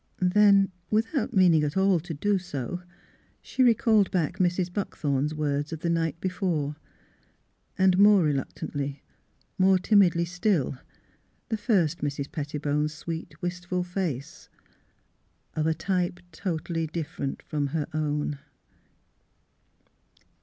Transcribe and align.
Then, 0.19 0.71
without 0.89 1.29
at 1.29 1.33
all 1.35 1.37
meaning 1.37 1.69
to 1.69 2.17
do 2.19 2.39
so, 2.39 2.81
she 3.39 3.71
called 3.75 4.09
back 4.09 4.37
Mrs. 4.39 4.73
Buckthorn's 4.73 5.35
words 5.35 5.71
of 5.71 5.81
the 5.81 5.91
night 5.91 6.19
before— 6.19 6.75
and 7.77 7.99
more 7.99 8.23
reluctantly, 8.23 9.03
more 9.59 9.77
timidly 9.77 10.25
still, 10.25 10.79
the 11.49 11.57
first 11.57 11.99
Mrs. 11.99 12.31
Pettibone 12.31 12.87
's 12.87 12.95
sweet, 12.95 13.39
wistful 13.43 13.83
face, 13.83 14.49
of 15.55 15.67
a 15.67 15.73
type 15.75 16.19
totally 16.31 16.87
different 16.87 17.43
from 17.43 17.67
her 17.67 17.85
own. 17.93 18.39